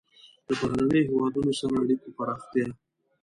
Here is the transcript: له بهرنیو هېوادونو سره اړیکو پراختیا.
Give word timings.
له 0.47 0.53
بهرنیو 0.59 1.07
هېوادونو 1.11 1.51
سره 1.59 1.73
اړیکو 1.83 2.07
پراختیا. 2.17 2.67